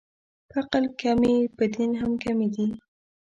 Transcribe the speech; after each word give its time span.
په 0.49 0.57
عقل 0.63 0.85
کمې، 1.01 1.35
په 1.57 1.63
دین 1.73 1.91
هم 2.01 2.11
کمې 2.23 2.47
دي 2.55 2.67